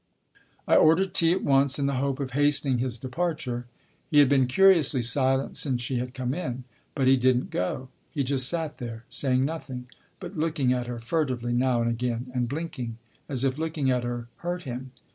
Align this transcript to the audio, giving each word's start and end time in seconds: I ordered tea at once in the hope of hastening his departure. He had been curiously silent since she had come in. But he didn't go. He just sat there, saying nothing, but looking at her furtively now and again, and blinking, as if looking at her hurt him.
I 0.67 0.77
ordered 0.77 1.13
tea 1.13 1.31
at 1.31 1.43
once 1.43 1.77
in 1.77 1.85
the 1.85 1.97
hope 2.01 2.19
of 2.19 2.31
hastening 2.31 2.79
his 2.79 2.97
departure. 2.97 3.67
He 4.09 4.17
had 4.17 4.29
been 4.29 4.47
curiously 4.47 5.03
silent 5.03 5.57
since 5.57 5.83
she 5.83 5.97
had 5.99 6.15
come 6.15 6.33
in. 6.33 6.63
But 6.95 7.05
he 7.05 7.15
didn't 7.15 7.51
go. 7.51 7.87
He 8.09 8.23
just 8.23 8.49
sat 8.49 8.77
there, 8.77 9.03
saying 9.09 9.45
nothing, 9.45 9.85
but 10.19 10.35
looking 10.35 10.73
at 10.73 10.87
her 10.87 10.97
furtively 10.97 11.53
now 11.53 11.83
and 11.83 11.91
again, 11.91 12.31
and 12.33 12.49
blinking, 12.49 12.97
as 13.29 13.43
if 13.43 13.59
looking 13.59 13.91
at 13.91 14.03
her 14.03 14.27
hurt 14.37 14.63
him. 14.63 14.91